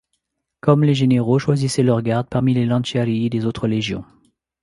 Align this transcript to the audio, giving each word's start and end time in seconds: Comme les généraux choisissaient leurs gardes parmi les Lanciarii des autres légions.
Comme 0.61 0.83
les 0.83 0.95
généraux 0.95 1.37
choisissaient 1.37 1.83
leurs 1.83 2.01
gardes 2.01 2.27
parmi 2.27 2.55
les 2.55 2.65
Lanciarii 2.65 3.29
des 3.29 3.45
autres 3.45 3.67
légions. 3.67 4.03